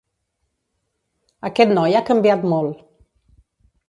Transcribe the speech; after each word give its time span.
Aquest 1.49 1.73
noi 1.79 1.97
ha 1.99 2.01
canviat 2.07 2.47
molt. 2.55 2.81